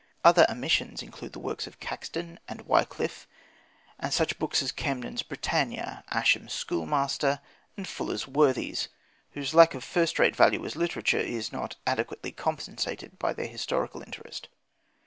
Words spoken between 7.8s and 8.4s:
Fuller's